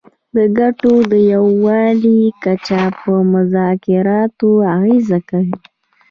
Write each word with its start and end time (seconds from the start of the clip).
د 0.35 0.37
ګټو 0.59 0.93
د 1.11 1.13
یووالي 1.33 2.19
کچه 2.43 2.81
په 3.01 3.11
مذاکراتو 3.33 4.49
اغیزه 4.75 5.19
کوي 5.29 5.57